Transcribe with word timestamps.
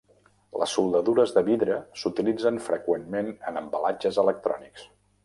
Les 0.59 0.71
soldadures 0.77 1.33
de 1.35 1.43
vidre 1.49 1.77
s'utilitzen 2.03 2.57
freqüentment 2.69 3.29
en 3.53 3.61
embalatges 3.63 4.19
electrònics. 4.25 4.89